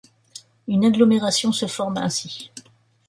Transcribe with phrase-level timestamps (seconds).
[0.67, 2.49] Une agglomération se forme ainsi.